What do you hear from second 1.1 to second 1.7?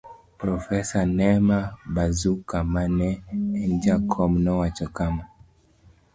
Nema